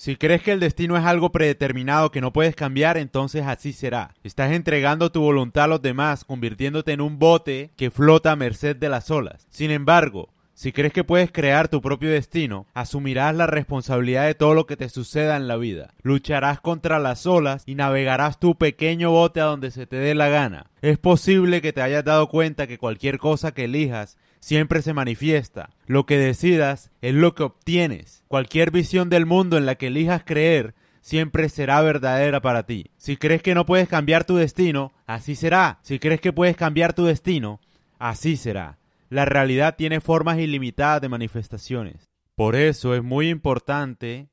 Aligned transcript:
Si 0.00 0.16
crees 0.16 0.40
que 0.40 0.52
el 0.52 0.60
destino 0.60 0.96
es 0.96 1.04
algo 1.04 1.30
predeterminado 1.30 2.10
que 2.10 2.22
no 2.22 2.32
puedes 2.32 2.56
cambiar, 2.56 2.96
entonces 2.96 3.44
así 3.46 3.74
será. 3.74 4.14
Estás 4.24 4.52
entregando 4.52 5.12
tu 5.12 5.20
voluntad 5.20 5.64
a 5.64 5.66
los 5.66 5.82
demás, 5.82 6.24
convirtiéndote 6.24 6.92
en 6.92 7.02
un 7.02 7.18
bote 7.18 7.70
que 7.76 7.90
flota 7.90 8.32
a 8.32 8.36
merced 8.36 8.76
de 8.76 8.88
las 8.88 9.10
olas. 9.10 9.46
Sin 9.50 9.70
embargo, 9.70 10.30
si 10.60 10.72
crees 10.72 10.92
que 10.92 11.04
puedes 11.04 11.32
crear 11.32 11.68
tu 11.68 11.80
propio 11.80 12.10
destino, 12.10 12.66
asumirás 12.74 13.34
la 13.34 13.46
responsabilidad 13.46 14.26
de 14.26 14.34
todo 14.34 14.52
lo 14.52 14.66
que 14.66 14.76
te 14.76 14.90
suceda 14.90 15.38
en 15.38 15.48
la 15.48 15.56
vida. 15.56 15.94
Lucharás 16.02 16.60
contra 16.60 16.98
las 16.98 17.24
olas 17.24 17.62
y 17.64 17.76
navegarás 17.76 18.38
tu 18.38 18.56
pequeño 18.56 19.10
bote 19.10 19.40
a 19.40 19.44
donde 19.44 19.70
se 19.70 19.86
te 19.86 19.96
dé 19.96 20.14
la 20.14 20.28
gana. 20.28 20.66
Es 20.82 20.98
posible 20.98 21.62
que 21.62 21.72
te 21.72 21.80
hayas 21.80 22.04
dado 22.04 22.28
cuenta 22.28 22.66
que 22.66 22.76
cualquier 22.76 23.16
cosa 23.16 23.54
que 23.54 23.64
elijas 23.64 24.18
siempre 24.38 24.82
se 24.82 24.92
manifiesta. 24.92 25.70
Lo 25.86 26.04
que 26.04 26.18
decidas 26.18 26.90
es 27.00 27.14
lo 27.14 27.34
que 27.34 27.44
obtienes. 27.44 28.22
Cualquier 28.28 28.70
visión 28.70 29.08
del 29.08 29.24
mundo 29.24 29.56
en 29.56 29.64
la 29.64 29.76
que 29.76 29.86
elijas 29.86 30.24
creer 30.26 30.74
siempre 31.00 31.48
será 31.48 31.80
verdadera 31.80 32.42
para 32.42 32.66
ti. 32.66 32.90
Si 32.98 33.16
crees 33.16 33.40
que 33.40 33.54
no 33.54 33.64
puedes 33.64 33.88
cambiar 33.88 34.24
tu 34.24 34.36
destino, 34.36 34.92
así 35.06 35.36
será. 35.36 35.78
Si 35.80 35.98
crees 35.98 36.20
que 36.20 36.34
puedes 36.34 36.58
cambiar 36.58 36.92
tu 36.92 37.06
destino, 37.06 37.60
así 37.98 38.36
será. 38.36 38.76
La 39.10 39.24
realidad 39.24 39.74
tiene 39.76 40.00
formas 40.00 40.38
ilimitadas 40.38 41.02
de 41.02 41.08
manifestaciones. 41.08 42.12
Por 42.36 42.54
eso 42.54 42.94
es 42.94 43.02
muy 43.02 43.28
importante 43.28 44.30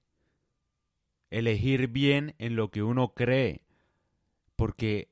elegir 1.31 1.87
bien 1.87 2.35
en 2.37 2.55
lo 2.55 2.69
que 2.69 2.83
uno 2.83 3.15
cree, 3.15 3.65
porque 4.55 5.09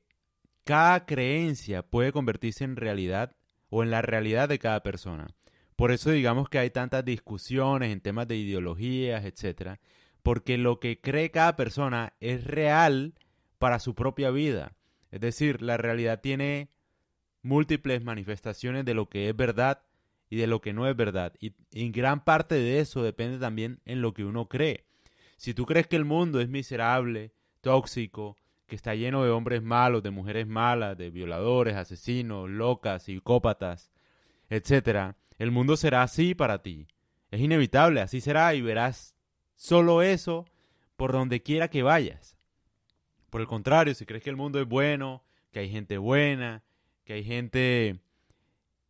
cada 0.62 1.04
creencia 1.04 1.82
puede 1.82 2.12
convertirse 2.12 2.62
en 2.62 2.76
realidad 2.76 3.34
o 3.68 3.82
en 3.82 3.90
la 3.90 4.02
realidad 4.02 4.48
de 4.48 4.60
cada 4.60 4.84
persona. 4.84 5.26
Por 5.74 5.90
eso 5.90 6.12
digamos 6.12 6.48
que 6.48 6.60
hay 6.60 6.70
tantas 6.70 7.04
discusiones 7.04 7.92
en 7.92 8.00
temas 8.00 8.28
de 8.28 8.36
ideologías, 8.36 9.24
etcétera, 9.24 9.80
porque 10.22 10.58
lo 10.58 10.78
que 10.78 11.00
cree 11.00 11.32
cada 11.32 11.56
persona 11.56 12.14
es 12.20 12.44
real 12.44 13.14
para 13.58 13.80
su 13.80 13.96
propia 13.96 14.30
vida. 14.30 14.76
Es 15.10 15.20
decir, 15.20 15.60
la 15.60 15.76
realidad 15.76 16.20
tiene 16.20 16.70
múltiples 17.46 18.04
manifestaciones 18.04 18.84
de 18.84 18.94
lo 18.94 19.08
que 19.08 19.28
es 19.28 19.36
verdad 19.36 19.82
y 20.28 20.36
de 20.36 20.46
lo 20.46 20.60
que 20.60 20.72
no 20.72 20.88
es 20.88 20.96
verdad. 20.96 21.32
Y 21.40 21.54
en 21.72 21.92
gran 21.92 22.24
parte 22.24 22.56
de 22.56 22.80
eso 22.80 23.02
depende 23.02 23.38
también 23.38 23.80
en 23.84 24.02
lo 24.02 24.12
que 24.12 24.24
uno 24.24 24.48
cree. 24.48 24.84
Si 25.36 25.54
tú 25.54 25.66
crees 25.66 25.86
que 25.86 25.96
el 25.96 26.04
mundo 26.04 26.40
es 26.40 26.48
miserable, 26.48 27.32
tóxico, 27.60 28.36
que 28.66 28.74
está 28.74 28.94
lleno 28.94 29.22
de 29.22 29.30
hombres 29.30 29.62
malos, 29.62 30.02
de 30.02 30.10
mujeres 30.10 30.46
malas, 30.46 30.98
de 30.98 31.10
violadores, 31.10 31.76
asesinos, 31.76 32.50
locas, 32.50 33.04
psicópatas, 33.04 33.92
etc., 34.50 35.14
el 35.38 35.50
mundo 35.50 35.76
será 35.76 36.02
así 36.02 36.34
para 36.34 36.62
ti. 36.62 36.88
Es 37.30 37.40
inevitable, 37.40 38.00
así 38.00 38.20
será 38.20 38.54
y 38.54 38.62
verás 38.62 39.14
solo 39.54 40.02
eso 40.02 40.46
por 40.96 41.12
donde 41.12 41.42
quiera 41.42 41.68
que 41.68 41.82
vayas. 41.82 42.36
Por 43.30 43.40
el 43.40 43.46
contrario, 43.46 43.94
si 43.94 44.06
crees 44.06 44.22
que 44.24 44.30
el 44.30 44.36
mundo 44.36 44.60
es 44.60 44.66
bueno, 44.66 45.22
que 45.52 45.60
hay 45.60 45.70
gente 45.70 45.98
buena, 45.98 46.62
que 47.06 47.14
hay 47.14 47.24
gente 47.24 48.00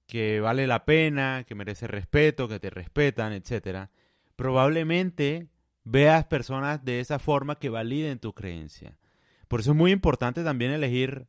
que 0.06 0.41
vale 0.41 0.67
la 0.67 0.86
pena, 0.86 1.45
que 1.47 1.55
merece 1.55 1.86
respeto, 1.86 2.48
que 2.48 2.59
te 2.59 2.70
respetan, 2.70 3.33
etc., 3.33 3.91
probablemente 4.36 5.48
veas 5.84 6.25
personas 6.25 6.84
de 6.84 7.00
esa 7.00 7.19
forma 7.19 7.59
que 7.59 7.69
validen 7.69 8.19
tu 8.19 8.33
creencia. 8.33 8.97
Por 9.48 9.61
eso 9.61 9.72
es 9.72 9.77
muy 9.77 9.92
importante 9.92 10.42
también 10.42 10.72
elegir 10.72 11.28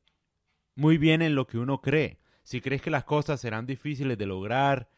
muy 0.75 0.97
bien 0.97 1.21
en 1.21 1.35
lo 1.35 1.45
que 1.45 1.57
uno 1.57 1.81
cree. 1.81 2.19
Si 2.43 2.61
crees 2.61 2.81
que 2.81 2.89
las 2.89 3.03
cosas 3.03 3.41
serán 3.41 3.65
difíciles 3.65 4.17
de 4.17 4.25
lograr, 4.25 4.89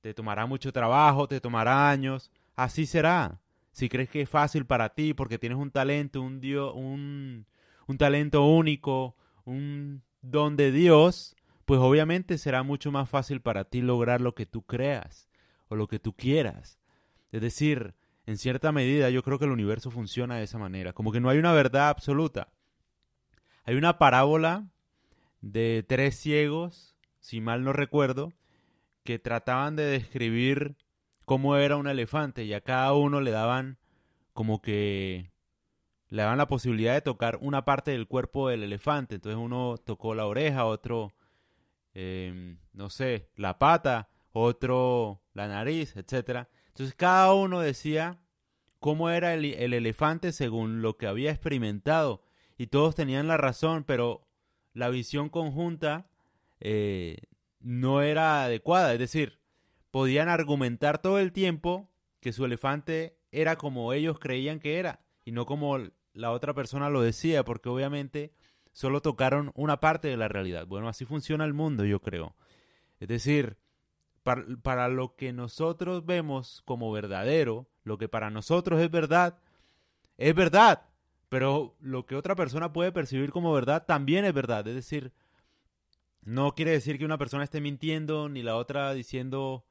te 0.00 0.14
tomará 0.14 0.46
mucho 0.46 0.72
trabajo, 0.72 1.28
te 1.28 1.40
tomará 1.40 1.88
años, 1.88 2.32
así 2.56 2.84
será. 2.84 3.40
Si 3.70 3.88
crees 3.88 4.08
que 4.10 4.22
es 4.22 4.28
fácil 4.28 4.66
para 4.66 4.88
ti 4.88 5.14
porque 5.14 5.38
tienes 5.38 5.58
un 5.58 5.70
talento, 5.70 6.20
un, 6.20 6.44
un, 6.74 7.46
un 7.86 7.98
talento 7.98 8.44
único, 8.44 9.16
un 9.44 10.02
don 10.22 10.56
de 10.56 10.72
Dios, 10.72 11.36
pues 11.64 11.80
obviamente 11.80 12.38
será 12.38 12.62
mucho 12.62 12.90
más 12.90 13.08
fácil 13.08 13.40
para 13.40 13.64
ti 13.64 13.82
lograr 13.82 14.20
lo 14.20 14.34
que 14.34 14.46
tú 14.46 14.62
creas 14.62 15.28
o 15.68 15.76
lo 15.76 15.86
que 15.86 15.98
tú 15.98 16.14
quieras. 16.14 16.78
Es 17.30 17.40
decir, 17.40 17.94
en 18.26 18.38
cierta 18.38 18.72
medida 18.72 19.10
yo 19.10 19.22
creo 19.22 19.38
que 19.38 19.44
el 19.44 19.52
universo 19.52 19.90
funciona 19.90 20.36
de 20.36 20.44
esa 20.44 20.58
manera, 20.58 20.92
como 20.92 21.12
que 21.12 21.20
no 21.20 21.28
hay 21.28 21.38
una 21.38 21.52
verdad 21.52 21.88
absoluta. 21.88 22.48
Hay 23.64 23.74
una 23.74 23.98
parábola 23.98 24.68
de 25.40 25.84
tres 25.86 26.16
ciegos, 26.16 26.96
si 27.20 27.40
mal 27.40 27.64
no 27.64 27.72
recuerdo, 27.72 28.32
que 29.04 29.18
trataban 29.18 29.76
de 29.76 29.84
describir 29.84 30.76
cómo 31.24 31.56
era 31.56 31.76
un 31.76 31.86
elefante 31.86 32.44
y 32.44 32.54
a 32.54 32.62
cada 32.62 32.94
uno 32.94 33.20
le 33.20 33.30
daban 33.30 33.78
como 34.32 34.62
que 34.62 35.30
le 36.10 36.22
daban 36.22 36.38
la 36.38 36.48
posibilidad 36.48 36.94
de 36.94 37.02
tocar 37.02 37.38
una 37.40 37.64
parte 37.64 37.90
del 37.90 38.06
cuerpo 38.08 38.48
del 38.48 38.62
elefante. 38.62 39.16
Entonces 39.16 39.38
uno 39.38 39.76
tocó 39.78 40.14
la 40.14 40.26
oreja, 40.26 40.64
otro, 40.64 41.12
em, 41.94 42.58
no 42.72 42.90
sé, 42.90 43.28
la 43.36 43.58
pata, 43.58 44.08
otro 44.32 45.22
la 45.34 45.48
nariz, 45.48 45.96
etc. 45.96 46.48
Entonces 46.68 46.94
cada 46.94 47.32
uno 47.34 47.60
decía 47.60 48.18
cómo 48.80 49.10
era 49.10 49.34
el, 49.34 49.44
el 49.44 49.74
elefante 49.74 50.32
según 50.32 50.82
lo 50.82 50.96
que 50.96 51.06
había 51.06 51.30
experimentado 51.30 52.22
y 52.56 52.66
todos 52.68 52.94
tenían 52.94 53.28
la 53.28 53.36
razón, 53.36 53.84
pero 53.84 54.26
la 54.74 54.88
visión 54.90 55.28
conjunta 55.28 56.10
eh, 56.60 57.18
no 57.60 58.02
era 58.02 58.44
adecuada. 58.44 58.92
Es 58.92 58.98
decir, 58.98 59.38
podían 59.90 60.28
argumentar 60.28 61.00
todo 61.00 61.18
el 61.18 61.32
tiempo 61.32 61.90
que 62.20 62.32
su 62.32 62.44
elefante 62.44 63.18
era 63.30 63.56
como 63.56 63.92
ellos 63.92 64.18
creían 64.18 64.58
que 64.58 64.78
era 64.78 65.00
y 65.24 65.32
no 65.32 65.46
como 65.46 65.78
la 66.12 66.32
otra 66.32 66.54
persona 66.54 66.90
lo 66.90 67.02
decía, 67.02 67.44
porque 67.44 67.68
obviamente 67.68 68.32
solo 68.72 69.02
tocaron 69.02 69.52
una 69.54 69.80
parte 69.80 70.08
de 70.08 70.16
la 70.16 70.28
realidad. 70.28 70.66
Bueno, 70.66 70.88
así 70.88 71.04
funciona 71.04 71.44
el 71.44 71.54
mundo, 71.54 71.84
yo 71.84 72.00
creo. 72.00 72.36
Es 73.00 73.08
decir, 73.08 73.56
para, 74.22 74.44
para, 74.62 74.88
lo 74.88 75.16
que 75.16 75.32
nosotros 75.32 76.04
vemos 76.06 76.62
como 76.64 76.90
verdadero, 76.92 77.68
lo 77.84 77.98
que 77.98 78.08
para 78.08 78.30
nosotros 78.30 78.80
es 78.80 78.90
verdad, 78.90 79.38
es 80.16 80.34
verdad. 80.34 80.88
Pero 81.28 81.76
lo 81.80 82.06
que 82.06 82.16
otra 82.16 82.34
persona 82.34 82.72
puede 82.72 82.92
percibir 82.92 83.32
como 83.32 83.52
verdad 83.52 83.84
también 83.86 84.24
es 84.24 84.32
verdad. 84.32 84.66
Es 84.66 84.74
decir, 84.74 85.12
no 86.22 86.54
quiere 86.54 86.72
decir 86.72 86.98
que 86.98 87.04
una 87.04 87.18
persona 87.18 87.44
esté 87.44 87.60
mintiendo 87.60 88.28
ni 88.28 88.42
la 88.42 88.56
otra 88.56 88.92
diciendo 88.94 89.64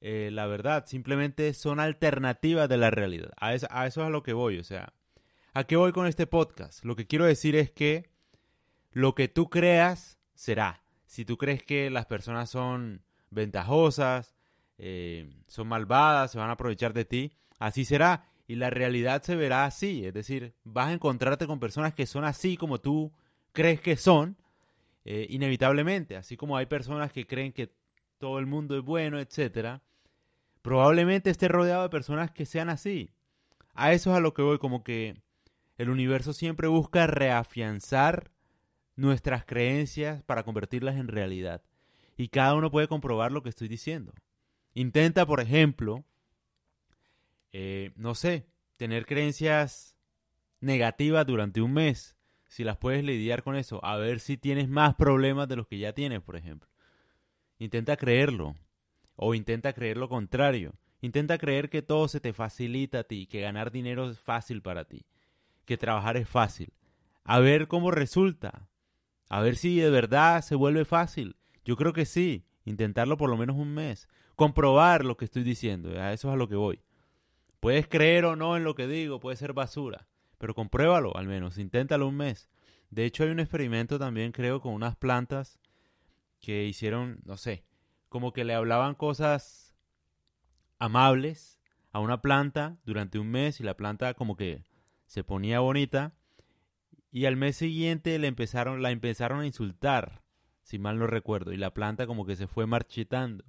eh, 0.00 0.30
la 0.32 0.46
verdad. 0.46 0.86
Simplemente 0.86 1.54
son 1.54 1.80
alternativas 1.80 2.68
de 2.68 2.76
la 2.76 2.90
realidad. 2.90 3.32
A 3.38 3.54
eso, 3.54 3.66
a 3.70 3.86
eso 3.86 4.02
es 4.02 4.06
a 4.06 4.10
lo 4.10 4.22
que 4.22 4.32
voy. 4.32 4.58
O 4.58 4.64
sea, 4.64 4.92
¿a 5.54 5.64
qué 5.64 5.76
voy 5.76 5.92
con 5.92 6.06
este 6.06 6.26
podcast? 6.26 6.84
Lo 6.84 6.96
que 6.96 7.06
quiero 7.06 7.24
decir 7.24 7.56
es 7.56 7.70
que 7.70 8.08
lo 8.92 9.14
que 9.14 9.28
tú 9.28 9.48
creas 9.50 10.18
será. 10.34 10.82
Si 11.06 11.24
tú 11.24 11.36
crees 11.36 11.62
que 11.62 11.90
las 11.90 12.06
personas 12.06 12.50
son 12.50 13.02
ventajosas, 13.30 14.34
eh, 14.78 15.28
son 15.46 15.68
malvadas, 15.68 16.32
se 16.32 16.38
van 16.38 16.50
a 16.50 16.52
aprovechar 16.52 16.92
de 16.92 17.04
ti, 17.04 17.32
así 17.58 17.84
será 17.84 18.26
y 18.46 18.54
la 18.54 18.70
realidad 18.70 19.22
se 19.22 19.36
verá 19.36 19.66
así, 19.66 20.06
es 20.06 20.14
decir, 20.14 20.54
vas 20.64 20.88
a 20.88 20.92
encontrarte 20.92 21.46
con 21.46 21.60
personas 21.60 21.92
que 21.92 22.06
son 22.06 22.24
así 22.24 22.56
como 22.56 22.80
tú 22.80 23.12
crees 23.52 23.80
que 23.80 23.96
son, 23.96 24.36
eh, 25.04 25.26
inevitablemente, 25.28 26.16
así 26.16 26.36
como 26.36 26.56
hay 26.56 26.66
personas 26.66 27.12
que 27.12 27.26
creen 27.26 27.52
que 27.52 27.70
todo 28.16 28.38
el 28.38 28.46
mundo 28.46 28.78
es 28.78 28.84
bueno, 28.84 29.18
etcétera, 29.18 29.82
probablemente 30.62 31.28
esté 31.28 31.48
rodeado 31.48 31.82
de 31.82 31.88
personas 31.90 32.30
que 32.30 32.46
sean 32.46 32.70
así. 32.70 33.10
A 33.74 33.92
eso 33.92 34.10
es 34.10 34.16
a 34.16 34.20
lo 34.20 34.32
que 34.32 34.42
voy, 34.42 34.58
como 34.58 34.82
que 34.82 35.20
el 35.78 35.90
universo 35.90 36.32
siempre 36.32 36.68
busca 36.68 37.06
reafianzar 37.06 38.30
nuestras 38.96 39.44
creencias 39.44 40.22
para 40.24 40.42
convertirlas 40.42 40.96
en 40.96 41.08
realidad. 41.08 41.62
Y 42.16 42.28
cada 42.28 42.54
uno 42.54 42.70
puede 42.70 42.88
comprobar 42.88 43.30
lo 43.30 43.42
que 43.42 43.48
estoy 43.48 43.68
diciendo. 43.68 44.12
Intenta, 44.74 45.24
por 45.24 45.40
ejemplo, 45.40 46.04
eh, 47.52 47.92
no 47.96 48.14
sé, 48.14 48.46
tener 48.76 49.06
creencias 49.06 49.96
negativas 50.60 51.26
durante 51.26 51.60
un 51.60 51.72
mes, 51.72 52.16
si 52.48 52.64
las 52.64 52.76
puedes 52.76 53.04
lidiar 53.04 53.42
con 53.42 53.56
eso, 53.56 53.84
a 53.84 53.96
ver 53.96 54.20
si 54.20 54.36
tienes 54.36 54.68
más 54.68 54.96
problemas 54.96 55.48
de 55.48 55.56
los 55.56 55.68
que 55.68 55.78
ya 55.78 55.92
tienes, 55.92 56.20
por 56.20 56.36
ejemplo. 56.36 56.68
Intenta 57.58 57.96
creerlo, 57.96 58.56
o 59.14 59.34
intenta 59.34 59.72
creer 59.72 59.96
lo 59.96 60.08
contrario. 60.08 60.74
Intenta 61.00 61.38
creer 61.38 61.70
que 61.70 61.82
todo 61.82 62.08
se 62.08 62.20
te 62.20 62.32
facilita 62.32 63.00
a 63.00 63.04
ti, 63.04 63.26
que 63.26 63.40
ganar 63.40 63.70
dinero 63.70 64.10
es 64.10 64.18
fácil 64.18 64.62
para 64.62 64.84
ti, 64.84 65.04
que 65.68 65.76
trabajar 65.76 66.16
es 66.16 66.28
fácil. 66.28 66.72
A 67.24 67.38
ver 67.38 67.68
cómo 67.68 67.90
resulta. 67.90 68.68
A 69.28 69.40
ver 69.42 69.54
si 69.54 69.78
de 69.78 69.90
verdad 69.90 70.40
se 70.40 70.54
vuelve 70.54 70.84
fácil. 70.84 71.36
Yo 71.64 71.76
creo 71.76 71.92
que 71.92 72.06
sí. 72.06 72.46
Intentarlo 72.64 73.16
por 73.18 73.28
lo 73.28 73.36
menos 73.36 73.56
un 73.56 73.74
mes. 73.74 74.08
Comprobar 74.34 75.04
lo 75.04 75.16
que 75.16 75.26
estoy 75.26 75.42
diciendo. 75.42 75.90
A 76.00 76.12
eso 76.12 76.28
es 76.28 76.34
a 76.34 76.36
lo 76.36 76.48
que 76.48 76.56
voy. 76.56 76.80
Puedes 77.60 77.86
creer 77.86 78.24
o 78.24 78.34
no 78.36 78.56
en 78.56 78.64
lo 78.64 78.74
que 78.74 78.86
digo, 78.86 79.18
puede 79.18 79.36
ser 79.36 79.52
basura, 79.52 80.06
pero 80.38 80.54
compruébalo 80.54 81.16
al 81.16 81.26
menos, 81.26 81.58
inténtalo 81.58 82.06
un 82.06 82.16
mes. 82.16 82.48
De 82.90 83.04
hecho, 83.04 83.24
hay 83.24 83.30
un 83.30 83.40
experimento 83.40 83.98
también, 83.98 84.32
creo, 84.32 84.60
con 84.60 84.74
unas 84.74 84.96
plantas 84.96 85.58
que 86.40 86.66
hicieron, 86.66 87.20
no 87.24 87.36
sé, 87.36 87.64
como 88.08 88.32
que 88.32 88.44
le 88.44 88.54
hablaban 88.54 88.94
cosas 88.94 89.76
amables 90.78 91.58
a 91.90 91.98
una 91.98 92.22
planta 92.22 92.78
durante 92.84 93.18
un 93.18 93.28
mes 93.28 93.58
y 93.60 93.64
la 93.64 93.76
planta 93.76 94.14
como 94.14 94.36
que 94.36 94.62
se 95.08 95.24
ponía 95.24 95.60
bonita 95.60 96.14
y 97.10 97.24
al 97.24 97.36
mes 97.36 97.56
siguiente 97.56 98.18
le 98.18 98.28
empezaron, 98.28 98.82
la 98.82 98.90
empezaron 98.90 99.40
a 99.40 99.46
insultar, 99.46 100.22
si 100.62 100.78
mal 100.78 100.98
no 100.98 101.06
recuerdo, 101.06 101.52
y 101.52 101.56
la 101.56 101.72
planta 101.72 102.06
como 102.06 102.26
que 102.26 102.36
se 102.36 102.46
fue 102.46 102.66
marchitando. 102.66 103.42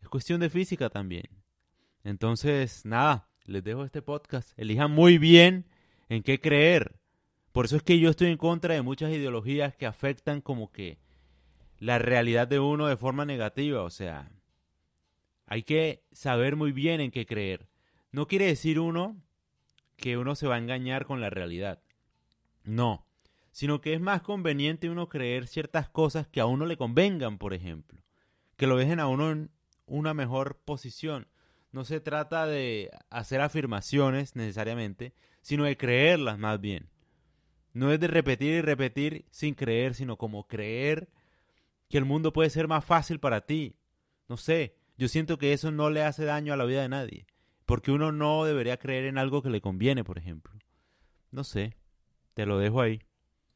Es 0.00 0.08
cuestión 0.08 0.40
de 0.40 0.48
física 0.50 0.88
también. 0.88 1.28
Entonces, 2.02 2.84
nada, 2.86 3.28
les 3.44 3.62
dejo 3.62 3.84
este 3.84 4.00
podcast. 4.00 4.58
Elijan 4.58 4.90
muy 4.90 5.18
bien 5.18 5.66
en 6.08 6.22
qué 6.22 6.40
creer. 6.40 6.98
Por 7.52 7.66
eso 7.66 7.76
es 7.76 7.82
que 7.82 7.98
yo 7.98 8.08
estoy 8.08 8.28
en 8.28 8.38
contra 8.38 8.74
de 8.74 8.82
muchas 8.82 9.12
ideologías 9.12 9.76
que 9.76 9.86
afectan 9.86 10.40
como 10.40 10.72
que 10.72 10.98
la 11.78 11.98
realidad 11.98 12.48
de 12.48 12.58
uno 12.58 12.86
de 12.86 12.96
forma 12.96 13.26
negativa. 13.26 13.82
O 13.82 13.90
sea, 13.90 14.30
hay 15.46 15.62
que 15.62 16.04
saber 16.12 16.56
muy 16.56 16.72
bien 16.72 17.02
en 17.02 17.10
qué 17.10 17.26
creer. 17.26 17.68
No 18.12 18.26
quiere 18.26 18.46
decir 18.46 18.80
uno 18.80 19.23
que 19.96 20.16
uno 20.16 20.34
se 20.34 20.46
va 20.46 20.56
a 20.56 20.58
engañar 20.58 21.04
con 21.04 21.20
la 21.20 21.30
realidad. 21.30 21.82
No, 22.64 23.06
sino 23.52 23.80
que 23.80 23.94
es 23.94 24.00
más 24.00 24.22
conveniente 24.22 24.90
uno 24.90 25.08
creer 25.08 25.46
ciertas 25.46 25.88
cosas 25.88 26.26
que 26.26 26.40
a 26.40 26.46
uno 26.46 26.66
le 26.66 26.76
convengan, 26.76 27.38
por 27.38 27.54
ejemplo, 27.54 28.02
que 28.56 28.66
lo 28.66 28.76
dejen 28.76 29.00
a 29.00 29.06
uno 29.06 29.30
en 29.30 29.50
una 29.86 30.14
mejor 30.14 30.58
posición. 30.64 31.28
No 31.70 31.84
se 31.84 32.00
trata 32.00 32.46
de 32.46 32.90
hacer 33.10 33.40
afirmaciones 33.40 34.36
necesariamente, 34.36 35.14
sino 35.40 35.64
de 35.64 35.76
creerlas 35.76 36.38
más 36.38 36.60
bien. 36.60 36.88
No 37.72 37.92
es 37.92 38.00
de 38.00 38.06
repetir 38.06 38.54
y 38.54 38.60
repetir 38.60 39.26
sin 39.30 39.54
creer, 39.54 39.94
sino 39.94 40.16
como 40.16 40.46
creer 40.46 41.08
que 41.88 41.98
el 41.98 42.04
mundo 42.04 42.32
puede 42.32 42.50
ser 42.50 42.68
más 42.68 42.84
fácil 42.84 43.20
para 43.20 43.42
ti. 43.42 43.76
No 44.28 44.36
sé, 44.36 44.76
yo 44.96 45.08
siento 45.08 45.38
que 45.38 45.52
eso 45.52 45.70
no 45.70 45.90
le 45.90 46.02
hace 46.02 46.24
daño 46.24 46.52
a 46.52 46.56
la 46.56 46.64
vida 46.64 46.82
de 46.82 46.88
nadie, 46.88 47.26
porque 47.66 47.92
uno 47.92 48.12
no 48.12 48.44
debería 48.44 48.76
creer 48.76 49.04
en 49.04 49.18
algo 49.18 49.42
que 49.42 49.50
le 49.50 49.60
conviene, 49.60 50.04
por 50.04 50.18
ejemplo. 50.18 50.52
No 51.30 51.44
sé, 51.44 51.76
te 52.34 52.46
lo 52.46 52.58
dejo 52.58 52.80
ahí. 52.80 53.00